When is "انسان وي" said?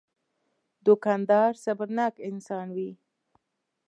2.29-2.89